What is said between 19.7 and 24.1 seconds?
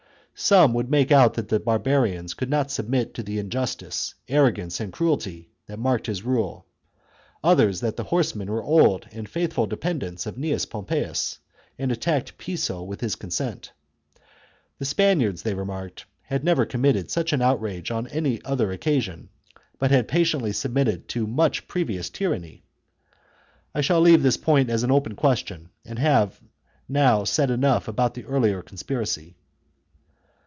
but had patiently submitted to much previous tyranny. I shall